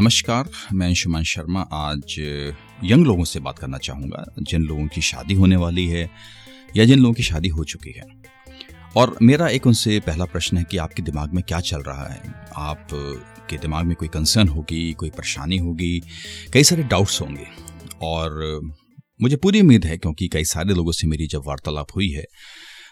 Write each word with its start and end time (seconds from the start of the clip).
नमस्कार, 0.00 0.50
मैं 0.72 0.94
शुमान 0.94 1.22
शर्मा। 1.22 1.60
आज, 1.60 2.02
यंग 2.84 3.06
लोगों 3.06 3.24
से 3.24 3.40
बात 3.40 3.58
करना 3.58 3.78
चाहूँगा, 3.78 4.34
जिन 4.42 4.62
लोगों 4.62 4.86
की 4.86 5.00
शादी 5.00 5.34
होने 5.34 5.56
वाली 5.56 5.86
है, 5.86 6.10
या 6.76 6.84
जिन 6.84 6.98
लोगों 6.98 7.14
की 7.14 7.22
शादी 7.22 7.48
हो 7.48 7.64
चुकी 7.64 7.90
है। 7.90 8.02
और 8.96 9.18
मेरा 9.22 9.48
एक 9.48 9.66
उनसे 9.66 10.00
पहला 10.00 10.24
प्रश्न 10.24 10.56
है 10.56 10.64
कि 10.64 10.76
आपके 10.76 11.02
दिमाग 11.02 11.34
में 11.34 11.44
क्या 11.48 11.60
चल 11.60 11.80
रहा 11.80 12.06
है? 12.06 12.20
आप, 12.56 12.88
के 13.50 13.58
दिमाग 13.58 13.84
में 13.84 13.96
कोई 13.96 14.08
कंसर्न 14.08 14.48
होगी, 14.48 14.92
कोई 14.92 15.10
परेशानी 15.10 15.58
होगी? 15.58 16.02
कई 16.52 16.64
सारे 16.64 16.82
डाउट्स 16.82 17.20
होंगे। 17.20 17.46
और, 18.02 18.60
मुझे 19.22 19.36
पूरी 19.36 19.60
उम्मीद 19.60 19.84
है, 19.84 19.98
क्योंकि 19.98 20.28
कई 20.28 20.44
सारे 20.44 20.74
लोगों 20.74 20.92
से 20.92 21.06
मेरी 21.06 21.26
जब 21.26 21.42
वार्तालाप 21.46 21.86
हुई 21.96 22.08
है 22.08 22.24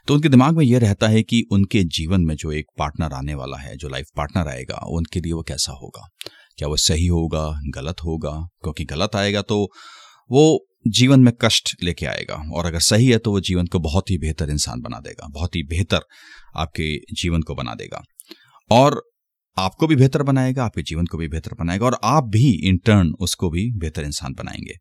तो 0.07 0.15
उनके 0.15 0.29
दिमाग 0.29 0.57
में 0.57 0.65
यह 0.65 0.79
रहता 0.79 1.09
है 1.09 1.23
कि 1.23 1.45
उनके 1.51 1.85
जीवन 1.85 2.21
में 2.21 2.35
जो 2.35 2.53
एक 2.53 2.67
पार्टनर 2.79 3.13
आने 3.13 3.35
वाला 3.35 3.57
है, 3.57 3.77
जो 3.77 3.89
लाइफ 3.89 4.07
पार्टनर 4.17 4.49
आएगा, 4.49 4.77
उनके 4.89 5.21
लिए 5.21 5.33
वो 5.33 5.43
कैसा 5.43 5.73
होगा। 5.73 6.09
क्या 6.59 6.69
वो 6.69 6.77
सही 6.77 7.07
होगा, 7.07 7.61
गलत 7.75 7.97
होगा? 8.05 8.31
क्योंकि 8.63 8.85
गलत 8.85 9.17
आएगा 9.17 9.43
तो 9.43 9.63
वो 10.31 10.67
जीवन 10.89 11.21
में 11.21 11.33
कष्ट 11.43 11.77
लेके 11.83 12.07
आएगा। 12.07 12.35
और 12.55 12.67
अगर 12.67 12.81
सही 12.81 13.07
है 13.07 13.19
तो 13.19 13.31
वो 13.31 13.41
जीवन 13.41 13.67
को 13.67 13.79
बहुत 13.79 14.11
ही 14.11 14.19
बेहतर 14.19 14.51
इंसान 14.51 14.81
बना 14.81 15.01
देगा, 15.01 15.29
बहुत 15.29 15.57
ही 15.57 15.63
बेहतर 15.63 16.01
आपके 16.57 16.95
जीवन 17.15 17.43
को 17.43 17.55
बना 17.55 17.75
देगा। 17.75 18.03
और 18.71 19.03
आपको 19.59 19.87
भी 19.87 19.97
बेहतर 19.97 20.23
बनाएगा, 20.23 20.65
आपके 20.65 20.83
जीवन 20.83 21.07
को 21.07 21.19
भी 21.19 21.29
बेहतर 21.29 21.55
बनाएगा 21.55 21.87
और 21.87 21.99
आप 22.05 22.25
भी 22.25 22.51
इन 22.69 22.79
टर्न 22.79 23.13
उसको 23.21 23.51
भी 23.51 23.71
बेहतर 23.73 24.05
इंसान 24.05 24.35
बनाएँगे। 24.35 24.75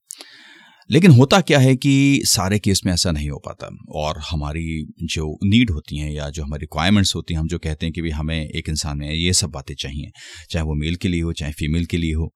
लेकिन 0.90 1.12
होता 1.12 1.40
क्या 1.42 1.60
है 1.60 1.76
कि 1.76 2.22
सारे 2.26 2.60
केस 2.60 2.82
में 2.86 2.92
ऐसा 2.94 3.12
नहीं 3.12 3.30
हो 3.30 3.38
पाता 3.46 3.70
और 3.96 4.20
हमारी 4.30 4.86
जो 5.04 5.28
नीड 5.44 5.70
होती 5.70 5.98
हैं 5.98 6.12
या 6.12 6.30
जो 6.30 6.44
हमारी 6.44 6.62
रिक्वायरमेंट्स 6.62 7.16
होती 7.16 7.34
हैं, 7.34 7.42
हम 7.42 7.48
जो 7.48 7.58
कहते 7.60 7.86
हैं 7.86 7.94
कि 7.94 8.02
भाई 8.02 8.12
हमें 8.12 8.40
एक 8.40 8.70
इंसान 8.70 8.98
में 8.98 9.12
ये 9.12 9.34
सब 9.34 9.50
बातें 9.50 9.74
चाहिए, 9.76 10.12
चाहे 10.50 10.66
वो 10.66 10.76
मेल 10.76 10.96
के 10.96 11.08
लिए 11.08 11.22
हो, 11.22 11.34
चाहे 11.34 11.52
फीमेल 11.52 11.86
के 11.86 11.98
लिए 11.98 12.14
हो, 12.14 12.34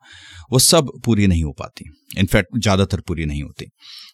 वो 0.51 0.59
सब 0.59 0.91
पूरी 1.05 1.27
नहीं 1.27 1.43
हो 1.43 1.51
पाती। 1.51 1.89
इनफैक्ट 2.17 2.57
ज़्यादातर 2.57 2.99
पूरी 2.99 3.25
नहीं 3.25 3.43
होती। 3.43 3.65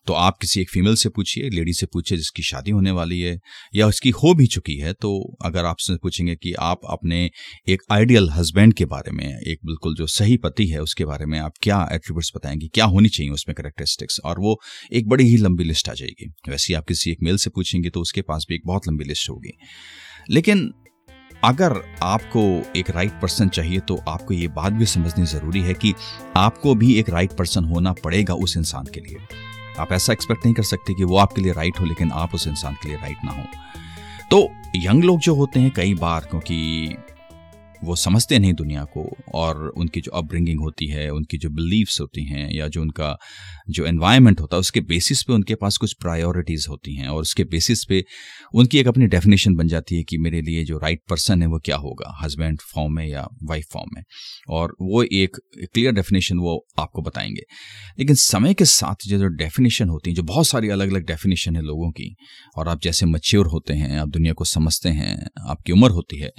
तो 0.07 0.13
आप 0.13 0.37
किसी 0.41 0.61
एक 0.61 0.69
फीमेल 0.69 0.95
से 0.95 1.09
पूछिए 1.09 1.49
लेडी 1.49 1.73
से 1.73 1.85
पूछिए, 1.85 2.17
जिसकी 2.17 2.43
शादी 2.43 2.71
होने 2.71 2.91
वाली 2.91 3.19
है 3.21 3.35
या 3.75 3.87
उसकी 3.87 4.09
हो 4.09 4.33
भी 4.33 4.45
चुकी 4.47 4.75
है 4.77 4.93
तो 4.93 5.11
अगर 5.45 5.65
आपसे 5.65 5.95
पूछेंगे 5.95 6.35
कि 6.35 6.53
आप 6.59 6.81
अपने 6.89 7.29
एक 7.69 7.81
आइडियल 7.91 8.29
हस्बैंड 8.29 8.73
के 8.73 8.85
बारे 8.85 9.11
में, 9.11 9.25
एक 9.25 9.59
बिल्कुल 9.65 9.95
जो 9.95 10.07
सही 10.07 10.37
पति 10.37 10.67
है, 10.67 10.81
उसके 10.81 11.05
बारे 11.05 11.25
में 11.25 11.39
आप 11.39 11.53
क्या 11.61 11.81
एट्रीब्यूट्स 11.91 12.31
बताएँगे, 12.35 12.67
क्या 12.67 12.85
होनी 12.85 13.09
चाहिए 13.09 13.31
उसमें 13.31 13.55
करेक्टरिस्टिक्स 13.55 14.19
और 14.27 14.39
वो 14.39 14.59
एक 14.93 15.07
बड़ी 15.09 15.27
ही 15.27 15.37
लंबी 15.37 15.63
लिस्ट 15.63 15.89
आ 15.89 15.93
जाएगी। 15.93 16.31
वैसे 16.49 16.73
आप 16.73 16.85
किसी 16.87 17.11
एक 17.11 17.23
मेल 17.23 17.37
से 17.37 17.49
पूछेंगे 17.49 17.89
तो 17.89 18.01
उसके 18.01 18.21
पास 18.21 18.45
भी 18.49 18.55
एक 18.55 18.61
बहुत 18.65 18.87
लंबी 18.87 19.05
लिस्ट 19.05 19.29
होगी। 19.29 19.57
लेकिन 20.29 20.71
अगर 21.43 21.73
आपको 22.03 22.41
एक 22.75 22.89
राइट 22.89 23.11
पर्सन 23.21 23.49
चाहिए 23.49 23.79
तो 23.79 23.95
आपको 24.07 24.33
ये 24.33 24.47
बात 24.47 24.73
भी 24.73 24.85
समझनी 24.85 25.25
ज़रूरी 25.25 25.61
है 25.61 25.73
कि 25.73 25.93
आपको 26.37 26.75
भी 26.75 26.93
एक 26.95 27.09
राइट 27.09 27.31
पर्सन 27.31 27.65
होना 27.65 27.93
पड़ेगा 27.93 28.33
उस 28.33 28.57
इंसान 28.57 28.85
के 28.93 28.99
लिए। 28.99 29.17
आप 29.79 29.91
ऐसा 29.91 30.13
एक्सपेक्ट 30.13 30.45
नहीं 30.45 30.55
कर 30.55 30.63
सकते 30.63 30.93
कि 30.93 31.03
वो 31.03 31.17
आपके 31.17 31.41
लिए 31.41 31.53
राइट 31.53 31.79
हो, 31.79 31.85
लेकिन 31.85 32.11
आप 32.11 32.35
उस 32.35 32.47
इंसान 32.47 32.73
के 32.73 32.87
लिए 32.87 32.97
राइट 32.97 33.17
ना 33.25 33.31
हो। 33.31 33.43
तो 34.31 34.47
यंग 34.75 35.03
लोग 35.03 35.19
जो 35.19 35.35
होते 35.35 35.59
हैं 35.59 35.71
कई 35.71 35.93
बार, 35.93 36.21
क्योंकि 36.21 36.87
वो 37.83 37.95
समझते 37.95 38.39
नहीं 38.39 38.53
दुनिया 38.53 38.83
को 38.83 39.17
और 39.33 39.69
उनकी 39.69 40.01
जो 40.01 40.11
अपब्रिंगिंग 40.11 40.59
होती 40.59 40.87
है, 40.87 41.09
उनकी 41.09 41.37
जो 41.37 41.49
बिलीव्स 41.49 42.01
होती 42.01 42.23
हैं 42.23 42.51
या 42.51 42.67
जो 42.67 42.81
उनका 42.81 43.17
जो 43.69 43.85
एनवायरनमेंट 43.85 44.41
होता 44.41 44.55
है, 44.55 44.59
उसके 44.59 44.81
बेसिस 44.81 45.23
पे 45.23 45.33
उनके 45.33 45.55
पास 45.55 45.77
कुछ 45.77 45.93
प्रायोरिटीज़ 45.93 46.67
होती 46.69 46.95
हैं 46.95 47.07
और 47.07 47.21
उसके 47.21 47.43
बेसिस 47.43 47.85
पे 47.85 48.05
उनकी 48.55 48.79
एक 48.79 48.87
अपनी 48.87 49.05
डेफिनेशन 49.05 49.55
बन 49.55 49.67
जाती 49.67 49.95
है 49.95 50.03
कि 50.03 50.17
मेरे 50.17 50.41
लिए 50.41 50.65
जो 50.65 50.77
राइट 50.77 50.97
right 50.97 51.09
पर्सन 51.09 51.41
है 51.41 51.47
वो 51.47 51.59
क्या 51.59 51.77
होगा 51.77 52.19
हस्बैंड 52.23 52.61
फॉर्म 52.61 52.93
में 52.93 53.07
या 53.07 53.27
वाइफ 53.43 53.65
फॉर्म 53.73 53.89
में। 53.95 54.03
और 54.49 54.75
वो 54.81 55.03
एक 55.03 55.37
क्लियर 55.73 55.91
डेफिनेशन 55.91 56.37
वो 56.37 56.67
आपको 56.79 57.01
बताएँगे। 57.01 57.41
लेकिन 57.99 58.15
समय 58.15 58.53
के 58.53 58.65
साथ 58.65 58.95
जो 59.07 59.27
डेफिनेशन 59.27 59.89
होती 59.89 60.09
है, 60.09 60.15
जो 60.15 60.23
बहुत 60.23 60.47
सारी 60.47 60.69
अलग 60.69 60.91
अलग 60.91 61.07
डेफिनेशन 61.07 61.55
है 61.55 61.61
लोगों 61.61 61.91
की, 61.91 62.15
और 62.57 62.67
आप 62.67 62.81
जैसे 62.81 63.05
मच्योर 63.05 63.47
होते 63.47 63.73
हैं, 63.73 63.99
आप 63.99 64.07
दुनिया 64.07 64.33
को 64.33 64.43
समझते 64.43 64.89
हैं, 64.89 65.27
आपकी 65.47 65.71
उम्र 65.71 65.89
होती 65.89 66.17
है 66.17 66.31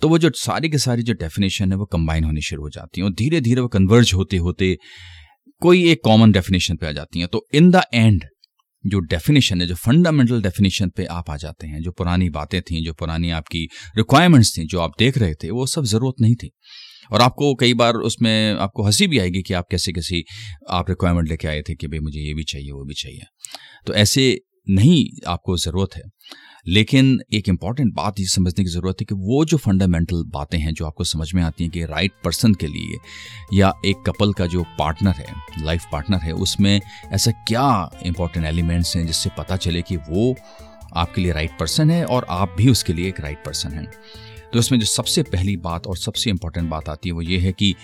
तो 0.00 0.08
वो 0.08 0.18
जो 0.18 0.30
सारी 0.34 0.68
की 0.70 0.78
सारी 0.78 1.02
जो 1.02 1.12
डेफिनेशन 1.12 1.72
है 1.72 1.78
वो 1.78 1.84
कंबाइन 1.84 2.24
होनी 2.24 2.40
शुरू 2.40 2.62
हो 2.62 2.70
जाती 2.70 3.00
है 3.00 3.04
और 3.04 3.12
धीरे 3.12 3.40
धीरे 3.40 3.60
वो 3.60 3.68
कन्वर्ज 3.68 4.14
होते 4.14 4.36
होते 4.36 4.78
कोई 5.60 5.90
एक 5.90 6.00
कॉमन 6.04 6.32
डेफिनेशन 6.32 6.76
पे 6.76 6.86
आ 6.86 6.92
जाती 6.92 7.18
हैं। 7.18 7.28
तो 7.28 7.46
इन 7.54 7.70
द 7.70 7.82
एंड 7.94 8.24
जो 8.86 8.98
डेफिनेशन 8.98 9.60
है, 9.60 9.66
जो 9.66 9.74
फंडामेंटल 9.74 10.42
डेफिनेशन 10.42 10.88
पे 10.88 11.04
आप 11.04 11.30
आ 11.30 11.36
जाते 11.36 11.66
हैं, 11.66 11.82
जो 11.82 11.92
पुरानी 11.92 12.30
बातें 12.30 12.62
थी, 12.62 12.84
जो 12.84 12.94
पुरानी 12.94 13.30
आपकी 13.30 13.68
रिक्वायरमेंट्स 13.96 14.58
थी, 14.58 14.66
जो 14.66 14.80
आप 14.80 14.92
देख 14.98 15.18
रहे 15.18 15.34
थे, 15.34 15.50
वो 15.50 15.66
सब 15.66 15.84
ज़रूरत 15.84 16.14
नहीं 16.20 16.34
थी। 16.34 16.50
और 17.12 17.20
आपको 17.20 17.54
कई 17.54 17.74
बार 17.74 17.94
उसमें 17.94 18.54
आपको 18.54 18.82
हँसी 18.82 19.06
भी 19.06 19.18
आएगी 19.18 19.42
कि 19.42 19.54
आप 19.54 19.66
कैसे 19.70 19.92
कैसी 19.92 20.24
आप 20.70 20.88
रिक्वायरमेंट 20.88 21.28
लेके 21.28 21.48
आए 21.48 21.62
थे 21.62 21.74
कि 21.74 21.86
भाई 21.86 21.98
मुझे 21.98 22.20
ये 22.20 22.34
भी 22.34 22.42
चाहिए, 22.42 22.70
वो 22.70 22.84
भी 22.84 22.94
चाहिए। 22.94 23.20
तो 23.86 23.94
ऐसे 23.94 24.40
नहीं 24.70 25.06
आपको 25.26 25.56
ज़रूरत 25.56 25.96
है। 25.96 26.02
लेकिन 26.66 27.20
एक 27.32 27.48
इंपॉर्टेंट 27.48 27.92
बात 27.94 28.20
ये 28.20 28.26
समझने 28.26 28.64
की 28.64 28.70
ज़रूरत 28.70 28.96
है 29.00 29.04
कि 29.04 29.14
वो 29.14 29.44
जो 29.44 29.56
फंडामेंटल 29.56 30.22
बातें 30.26 30.58
हैं 30.58 30.72
जो 30.74 30.86
आपको 30.86 31.04
समझ 31.04 31.32
में 31.34 31.42
आती 31.42 31.64
हैं 31.64 31.70
कि 31.72 31.84
राइट 31.84 32.12
पर्सन 32.24 32.54
के 32.54 32.66
लिए 32.66 32.98
या 33.58 33.72
एक 33.86 34.02
कपल 34.06 34.32
का 34.32 34.46
जो 34.46 34.62
पार्टनर 34.78 35.12
है 35.12 35.34
लाइफ 35.64 35.84
पार्टनर 35.92 36.18
है, 36.18 36.32
उसमें 36.32 36.80
ऐसा 37.12 37.30
क्या 37.30 37.90
इंपॉर्टेंट 38.02 38.46
एलिमेंट्स 38.46 38.96
हैं 38.96 39.06
जिससे 39.06 39.30
पता 39.38 39.56
चले 39.56 39.82
कि 39.82 39.96
वो 39.96 40.34
आपके 40.96 41.20
लिए 41.20 41.32
राइट 41.32 41.58
पर्सन 41.60 41.90
है 41.90 42.04
और 42.04 42.26
आप 42.30 42.54
भी 42.58 42.70
उसके 42.70 42.92
लिए 42.92 43.08
एक 43.08 43.20
राइट 43.20 43.44
पर्सन 43.46 43.72
हैं। 43.72 43.86
तो 44.52 44.58
इसमें 44.58 44.78
जो 44.80 44.86
सबसे 44.86 45.22
पहली 45.22 45.56
बात 45.56 45.86
और 45.86 45.96
सबसे 45.96 46.30
इंपॉर्टेंट 46.30 46.70
बात 46.70 46.88
आती 46.88 47.08
है 47.08 47.12
वो 47.12 47.22
ये 47.22 47.38
है 47.38 47.52
कि 47.52 47.74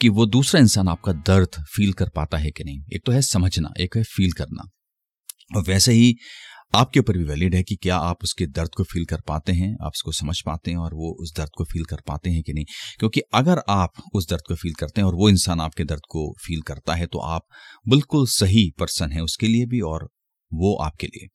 कि 0.00 0.08
वो 0.08 0.26
दूसरा 0.26 0.60
इंसान 0.60 0.88
आपका 0.88 1.12
दर्द 1.12 1.64
फील 1.76 1.92
कर 1.92 2.08
पाता 2.08 2.38
है 2.38 2.50
कि 2.50 2.64
नहीं। 2.64 2.82
एक 2.92 3.02
तो 3.06 3.12
है 3.12 3.22
समझना, 3.22 3.72
एक 3.80 3.96
है 3.96 4.02
फील 4.02 4.32
करना। 4.32 4.70
और 5.56 5.62
वैसे 5.62 5.92
ही 5.92 6.16
आपके 6.74 7.00
ऊपर 7.00 7.16
भी 7.18 7.24
वैलिड 7.24 7.54
है 7.54 7.62
कि 7.62 7.76
क्या 7.76 7.96
आप 7.96 8.22
उसके 8.22 8.46
दर्द 8.46 8.70
को 8.76 8.82
फील 8.82 9.04
कर 9.04 9.20
पाते 9.20 9.52
हैं? 9.52 9.72
आप 9.82 9.92
उसको 9.96 10.12
समझ 10.12 10.40
पाते 10.40 10.70
हैं 10.70 10.78
और 10.78 10.94
वो 10.94 11.16
उस 11.20 11.32
दर्द 11.36 11.50
को 11.56 11.64
फील 11.64 11.84
कर 11.84 12.00
पाते 12.06 12.30
हैं 12.30 12.42
कि 12.42 12.52
नहीं? 12.52 12.64
क्योंकि 12.98 13.20
अगर 13.34 13.60
आप 13.68 13.92
उस 14.14 14.28
दर्द 14.30 14.42
को 14.48 14.54
फील 14.54 14.72
करते 14.72 15.00
हैं 15.00 15.08
और 15.08 15.14
वो 15.14 15.28
इंसान 15.28 15.60
आपके 15.60 15.84
दर्द 15.84 16.02
को 16.10 16.34
फील 16.46 16.60
करता 16.60 16.94
है 16.94 17.06
तो 17.06 17.18
आप 17.18 17.42
बिल्कुल 17.88 18.26
सही 18.26 18.70
पर्सन 18.78 19.12
है 19.12 19.22
उसके 19.22 19.46
लिए 19.46 19.66
भी 19.66 19.80
और 19.80 20.08
वो 20.52 20.76
आपके 20.76 21.06
लिए। 21.06 21.28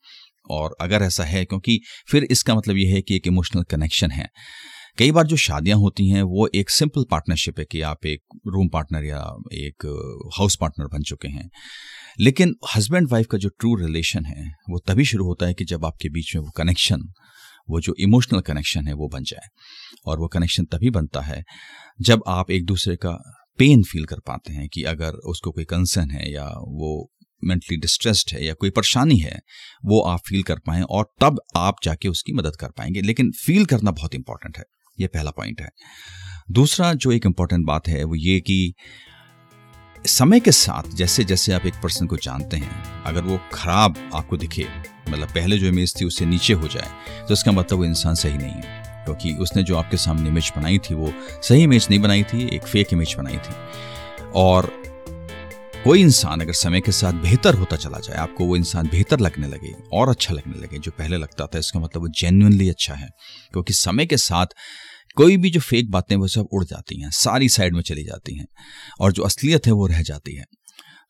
और 0.49 0.75
अगर 0.81 1.01
ऐसा 1.01 1.23
है, 1.23 1.45
क्योंकि 1.45 1.79
फिर 2.11 2.23
इसका 2.23 2.55
मतलब 2.55 2.77
यह 2.77 2.93
है 2.95 3.01
कि 3.01 3.15
एक 3.15 3.27
इमोशनल 3.27 3.63
कनेक्शन 3.63 4.11
है। 4.11 4.27
कई 4.97 5.11
बार 5.11 5.27
जो 5.27 5.35
शादियाँ 5.35 5.77
होती 5.77 6.09
हैं, 6.09 6.21
वो 6.21 6.49
एक 6.55 6.69
सिंपल 6.69 7.05
पार्टनरशिप 7.11 7.59
है 7.59 7.65
कि 7.65 7.81
आप 7.81 8.05
एक 8.05 8.23
रूम 8.47 8.67
पार्टनर 8.67 9.03
या 9.03 9.35
एक 9.53 9.85
हाउस 10.37 10.57
पार्टनर 10.61 10.87
बन 10.87 11.01
चुके 11.01 11.27
हैं। 11.27 11.49
लेकिन 12.19 12.55
हस्बैंड 12.75 13.11
वाइफ 13.11 13.27
का 13.31 13.37
जो 13.37 13.49
ट्रू 13.49 13.75
रिलेशन 13.75 14.25
है, 14.25 14.51
वो 14.69 14.79
तभी 14.87 15.05
शुरू 15.05 15.25
होता 15.25 15.45
है 15.45 15.53
कि 15.53 15.65
जब 15.65 15.85
आपके 15.85 16.09
बीच 16.09 16.35
में 16.35 16.43
वो 16.43 16.51
कनेक्शन 16.51 17.01
वो 17.69 17.81
जो 17.81 17.95
इमोशनल 17.99 18.39
कनेक्शन 18.39 18.87
है, 18.87 18.93
वो 18.93 19.07
बन 19.07 19.23
जाए। 19.23 19.47
और 20.05 20.19
वो 20.19 20.27
कनेक्शन 20.27 20.65
तभी 20.65 20.89
बनता 20.89 21.21
है 21.21 21.43
जब 22.01 22.23
आप 22.27 22.51
एक 22.51 22.65
दूसरे 22.65 22.95
का 22.95 23.11
पेन 23.57 23.83
फील 23.83 24.05
कर 24.05 24.19
पाते 24.19 24.53
हैं 24.53 24.69
कि 24.69 24.83
अगर 24.83 25.11
उसको 25.11 25.51
कोई 25.51 25.63
कंसर्न 25.63 26.11
है 26.11 26.31
या 26.31 26.45
वो 26.47 27.11
मेंटली 27.43 27.77
डिस्ट्रेस्ड 27.77 28.33
है 28.33 28.45
या 28.45 28.53
कोई 28.53 28.69
परेशानी 28.69 29.17
है, 29.17 29.39
वो 29.85 30.01
आप 30.01 30.19
फील 30.29 30.43
कर 30.43 30.55
पाए 30.55 30.81
और 30.81 31.11
तब 31.21 31.41
आप 31.57 31.75
जाके 31.83 32.07
उसकी 32.07 32.33
मदद 32.33 32.55
कर 32.55 32.69
पाएँगे। 32.69 33.01
लेकिन 33.01 33.31
फील 33.31 33.65
करना 33.65 33.91
बहुत 33.91 34.15
इंपॉर्टेंट 34.15 34.57
है। 34.57 34.63
ये 34.99 35.07
पहला 35.07 35.31
पॉइंट 35.31 35.61
है। 35.61 35.69
दूसरा 36.51 36.93
जो 36.93 37.11
एक 37.11 37.25
इंपॉर्टेंट 37.25 37.65
बात 37.65 37.87
है, 37.87 38.03
वो 38.03 38.15
ये 38.15 38.39
कि 38.39 38.73
समय 40.05 40.39
के 40.39 40.51
साथ, 40.51 40.95
जैसे 40.95 41.23
जैसे 41.23 41.53
आप 41.53 41.65
एक 41.65 41.73
पर्सन 41.83 42.07
को 42.07 42.17
जानते 42.17 42.57
हैं, 42.57 43.03
अगर 43.03 43.21
वो 43.21 43.39
खराब 43.53 44.11
आपको 44.15 44.37
दिखे 44.37 44.67
मतलब 45.09 45.27
पहले 45.27 45.57
जो 45.57 45.67
इमेज 45.67 45.93
थी 46.01 46.05
उससे 46.05 46.25
नीचे 46.25 46.53
हो 46.53 46.67
जाए 46.67 47.25
तो 47.27 47.33
इसका 47.33 47.51
मतलब 47.51 47.79
वो 47.79 47.85
इंसान 47.85 48.15
सही 48.15 48.37
नहीं 48.37 48.51
है। 48.51 48.83
क्योंकि 49.05 49.33
उसने 49.33 49.63
जो 49.63 49.77
आपके 49.77 49.97
सामने 49.97 50.29
इमेज 50.29 50.51
बनाई 50.57 50.77
थी, 50.77 50.93
वो 50.95 51.13
सही 51.43 51.63
इमेज 51.63 51.87
नहीं 51.89 51.99
बनाई 51.99 52.23
थी, 52.23 52.47
एक 52.55 52.63
फेक 52.63 52.93
इमेज 52.93 53.15
बनाई 53.17 53.37
थी। 53.37 53.53
और 54.35 54.84
कोई 55.85 56.01
इंसान 56.01 56.41
अगर 56.41 56.53
समय 56.53 56.81
के 56.81 56.91
साथ 56.91 57.13
बेहतर 57.13 57.55
होता 57.55 57.75
चला 57.75 57.99
जाए, 57.99 58.17
आपको 58.17 58.45
वो 58.45 58.55
इंसान 58.55 58.87
बेहतर 58.87 59.19
लगने 59.19 59.47
लगे, 59.47 59.75
और 59.93 60.09
अच्छा 60.09 60.33
लगने 60.33 60.61
लगे, 60.61 60.79
जो 60.79 60.91
पहले 60.91 61.17
लगता 61.17 61.47
था, 61.47 61.59
इसका 61.59 61.79
मतलब 61.79 62.01
वो 62.01 62.07
जेन्युनली 62.07 62.69
अच्छा 62.69 62.93
है। 62.93 63.09
क्योंकि 63.51 63.73
समय 63.73 64.05
के 64.05 64.17
साथ 64.17 64.45
कोई 65.15 65.37
भी 65.37 65.49
जो 65.49 65.59
फेक 65.59 65.91
बातें, 65.91 66.15
वो 66.15 66.27
सब 66.27 66.47
उड़ 66.53 66.65
जाती 66.65 67.01
हैं, 67.01 67.09
सारी 67.09 67.49
साइड 67.49 67.73
में 67.73 67.81
चली 67.81 68.03
जाती 68.03 68.37
हैं, 68.37 68.47
और 68.99 69.11
जो 69.11 69.23
असलियत 69.23 69.65
है, 69.65 69.71
वो 69.71 69.87
रह 69.87 70.01
जाती 70.01 70.35
है। 70.35 70.45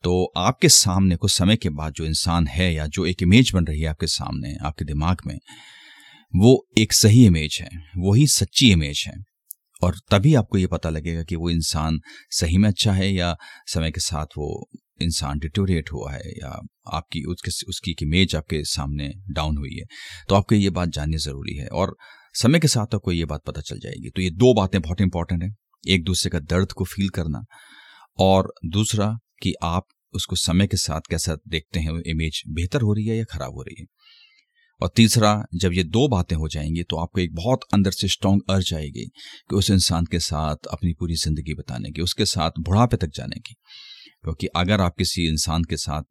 तो 0.04 0.32
आपके 0.36 0.68
सामने 0.68 1.16
कुछ 1.16 1.32
समय 1.32 1.56
के 1.56 1.68
बाद 1.68 1.92
जो 1.92 2.04
इंसान 2.04 2.46
है, 2.46 2.74
या 2.74 2.86
जो 2.86 3.06
एक 3.06 3.22
इमेज 3.22 3.50
बन 3.54 3.64
रही 3.64 3.80
है 3.80 3.86
आपके 3.86 4.06
सामने, 4.06 4.56
आपके 4.62 4.84
दिमाग 4.84 5.16
में, 5.26 5.38
वो 6.36 6.66
एक 6.78 6.92
सही 6.92 7.26
इमेज 7.26 7.58
है, 7.60 7.68
वही 7.96 8.26
सच्ची 8.26 8.72
इमेज 8.72 9.04
है। 9.06 9.25
और 9.82 9.94
तभी 10.10 10.34
आपको 10.34 10.58
ये 10.58 10.66
पता 10.66 10.90
लगेगा 10.90 11.22
कि 11.22 11.36
वो 11.36 11.50
इंसान 11.50 12.00
सही 12.30 12.58
में 12.58 12.68
अच्छा 12.68 12.92
है 12.92 13.12
या 13.12 13.36
समय 13.66 13.90
के 13.90 14.00
साथ 14.00 14.26
वो 14.38 14.68
इंसान 15.02 15.38
डिटोरिएट 15.38 15.92
हुआ 15.92 16.12
है 16.12 16.30
या 16.30 16.60
आपकी, 16.92 17.22
उसके, 17.22 17.50
उसकी 17.68 17.96
इमेज 18.02 18.36
आपके 18.36 18.64
सामने 18.64 19.12
डाउन 19.30 19.56
हुई 19.56 19.74
है। 19.74 19.84
तो 20.28 20.34
आपको 20.34 20.54
ये 20.54 20.70
बात 20.70 20.88
जाननी 20.88 21.16
ज़रूरी 21.16 21.56
है 21.56 21.68
और 21.68 21.96
समय 22.34 22.60
के 22.60 22.68
साथ 22.68 22.94
आपको 22.94 23.12
ये 23.12 23.24
बात 23.24 23.40
पता 23.46 23.60
चल 23.60 23.78
जाएगी। 23.78 24.10
तो 24.10 24.22
ये 24.22 24.30
दो 24.30 24.54
बातें 24.54 24.80
बहुत 24.82 25.00
इंपॉर्टेंट 25.00 25.42
हैं। 25.42 25.56
एक 25.88 26.04
दूसरे 26.04 26.30
का 26.30 26.38
दर्द 26.38 26.72
को 26.72 26.84
फील 26.84 27.08
करना 27.08 27.44
और 28.18 28.52
दूसरा 28.66 29.18
कि 29.42 29.54
आप 29.62 29.86
उसको 30.14 30.36
समय 30.36 30.66
के 30.66 30.76
साथ 30.76 31.00
कैसा 31.10 31.36
देखते 31.48 31.80
हैं 31.80 32.02
इमेज 32.06 32.42
बेहतर 32.48 32.80
हो 32.80 32.92
रही 32.92 33.06
है 33.06 33.16
या 33.16 33.24
खराब 33.24 33.52
हो 33.52 33.62
रही 33.62 33.76
है। 33.80 33.86
और 34.80 34.90
तीसरा, 34.96 35.44
जब 35.54 35.72
ये 35.72 35.84
दो 35.84 36.08
बातें 36.08 36.36
हो 36.36 36.48
जाएँगी 36.48 36.82
तो 36.82 36.96
आपको 36.96 37.20
एक 37.20 37.34
बहुत 37.34 37.60
अंदर 37.74 37.90
से 37.90 38.08
स्ट्रांग 38.08 38.40
अर्ज़ 38.50 38.74
आएगी 38.74 39.04
कि 39.50 39.56
उस 39.56 39.70
इंसान 39.70 40.04
के 40.04 40.18
साथ 40.20 40.56
अपनी 40.72 40.92
पूरी 40.92 41.14
ज़िंदगी 41.14 41.54
बताने 41.54 41.90
की, 41.90 42.02
उसके 42.02 42.24
साथ 42.24 42.50
बुढ़ापे 42.60 42.96
तक 42.96 43.10
जाने 43.14 43.40
की। 43.40 43.54
क्योंकि 44.22 44.46
अगर 44.46 44.80
आप 44.80 44.94
किसी 44.98 45.26
इंसान 45.28 45.64
के 45.64 45.76
साथ 45.76 46.02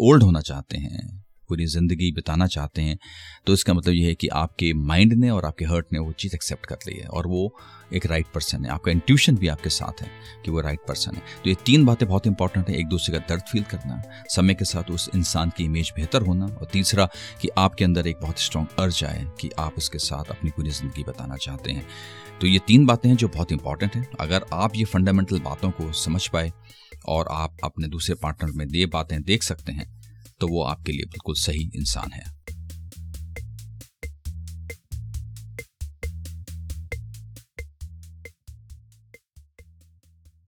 ओल्ड 0.00 0.22
होना 0.22 0.40
चाहते 0.40 0.78
हैं 0.78 1.24
पूरी 1.48 1.66
ज़िंदगी 1.66 2.10
बिताना 2.12 2.46
चाहते 2.46 2.82
हैं 2.82 2.98
तो 3.46 3.52
इसका 3.52 3.74
मतलब 3.74 3.94
ये 3.94 4.06
है 4.06 4.14
कि 4.14 4.28
आपके 4.36 4.72
माइंड 4.74 5.12
ने 5.14 5.30
और 5.30 5.44
आपके 5.44 5.64
हर्ट 5.64 5.92
ने 5.92 5.98
वो 5.98 6.12
चीज़ 6.12 6.34
एक्सेप्ट 6.34 6.66
कर 6.66 6.78
ली 6.88 6.96
है 6.96 7.06
और 7.08 7.26
वो 7.26 7.50
एक 7.94 8.06
राइट 8.06 8.22
right 8.22 8.34
पर्सन 8.34 8.64
है। 8.64 8.70
आपका 8.70 8.90
इंट्यूशन 8.92 9.36
भी 9.36 9.48
आपके 9.48 9.70
साथ 9.70 10.00
है 10.02 10.08
कि 10.44 10.50
वो 10.50 10.60
राइट 10.60 10.76
right 10.76 10.88
पर्सन 10.88 11.14
है। 11.16 11.22
तो 11.44 11.50
ये 11.50 11.56
तीन 11.66 11.84
बातें 11.84 12.06
बहुत 12.08 12.26
इंपॉर्टेंट 12.26 12.68
है, 12.68 12.76
एक 12.76 12.86
दूसरे 12.86 13.18
का 13.18 13.24
दर्द 13.28 13.42
फील 13.42 13.62
करना, 13.62 14.02
समय 14.28 14.54
के 14.54 14.64
साथ 14.64 14.90
उस 14.90 15.08
इंसान 15.14 15.52
की 15.56 15.64
इमेज 15.64 15.92
बेहतर 15.96 16.22
होना 16.22 16.46
और 16.46 16.68
तीसरा 16.72 17.08
कि 17.42 17.48
आपके 17.58 17.84
अंदर 17.84 18.06
एक 18.06 18.16
बहुत 18.22 18.40
स्ट्रॉन्ग 18.40 18.80
अर्ज़ 18.80 19.04
आए 19.04 19.26
कि 19.40 19.50
आप 19.58 19.78
उसके 19.78 19.98
साथ 20.00 20.30
अपनी 20.30 20.50
पूरी 20.50 20.70
ज़िंदगी 20.70 21.04
बताना 21.04 21.36
चाहते 21.36 21.72
हैं। 21.72 21.86
तो 22.40 22.46
ये 22.46 22.58
तीन 22.66 22.86
बातें 22.86 23.08
हैं 23.08 23.16
जो 23.16 23.28
बहुत 23.28 23.52
इंपॉर्टेंट 23.52 23.94
हैं। 23.96 24.06
अगर 24.20 24.44
आप 24.52 24.76
ये 24.76 24.84
फंडामेंटल 24.84 25.40
बातों 25.40 25.70
को 25.70 25.92
समझ 25.94 26.26
पाए 26.28 26.52
और 27.08 27.28
आप 27.30 27.56
अपने 27.64 27.88
दूसरे 27.88 28.14
पार्टनर 28.14 28.52
में 28.52 28.66
ये 28.68 28.86
बातें 28.88 29.22
देख 29.22 29.42
सकते 29.42 29.72
हैं 29.72 29.86
तो 30.40 30.48
वो 30.48 30.62
आपके 30.62 30.92
लिए 30.92 31.04
बिल्कुल 31.04 31.34
सही 31.34 31.70
इंसान 31.74 32.12
है। 32.12 32.37